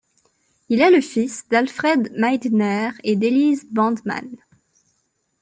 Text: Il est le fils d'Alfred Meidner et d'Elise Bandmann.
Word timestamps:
Il 0.69 0.81
est 0.81 0.89
le 0.89 0.99
fils 0.99 1.47
d'Alfred 1.49 2.11
Meidner 2.17 2.89
et 3.03 3.15
d'Elise 3.15 3.67
Bandmann. 3.71 4.35